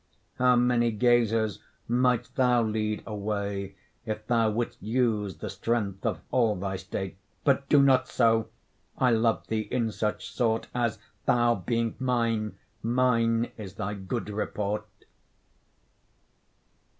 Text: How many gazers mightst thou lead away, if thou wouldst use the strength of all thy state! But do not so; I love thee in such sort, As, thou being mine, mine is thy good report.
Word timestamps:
How 0.39 0.55
many 0.55 0.89
gazers 0.89 1.59
mightst 1.87 2.35
thou 2.35 2.63
lead 2.63 3.03
away, 3.05 3.75
if 4.03 4.25
thou 4.25 4.49
wouldst 4.49 4.81
use 4.81 5.37
the 5.37 5.49
strength 5.51 6.07
of 6.07 6.21
all 6.31 6.55
thy 6.55 6.77
state! 6.77 7.17
But 7.43 7.69
do 7.69 7.83
not 7.83 8.07
so; 8.07 8.49
I 8.97 9.11
love 9.11 9.45
thee 9.45 9.67
in 9.69 9.91
such 9.91 10.27
sort, 10.31 10.69
As, 10.73 10.97
thou 11.27 11.53
being 11.53 11.97
mine, 11.99 12.57
mine 12.81 13.51
is 13.59 13.75
thy 13.75 13.93
good 13.93 14.31
report. 14.31 14.87